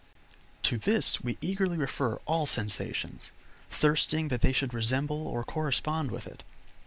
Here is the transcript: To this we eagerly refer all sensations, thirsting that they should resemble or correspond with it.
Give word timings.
To 0.63 0.79
this 0.79 1.21
we 1.23 1.37
eagerly 1.41 1.77
refer 1.77 2.15
all 2.25 2.47
sensations, 2.47 3.31
thirsting 3.69 4.29
that 4.29 4.41
they 4.41 4.51
should 4.51 4.73
resemble 4.73 5.27
or 5.27 5.43
correspond 5.43 6.09
with 6.09 6.25
it. 6.25 6.41